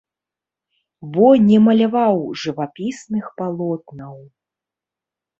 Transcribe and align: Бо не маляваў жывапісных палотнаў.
Бо 1.17 1.25
не 1.49 1.57
маляваў 1.65 2.17
жывапісных 2.43 3.25
палотнаў. 3.41 4.17